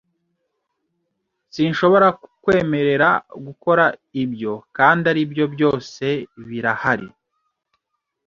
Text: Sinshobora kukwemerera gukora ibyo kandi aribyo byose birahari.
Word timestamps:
Sinshobora 1.53 2.07
kukwemerera 2.21 3.09
gukora 3.45 3.85
ibyo 4.23 4.53
kandi 4.77 5.03
aribyo 5.11 5.45
byose 5.53 6.05
birahari. 6.47 7.09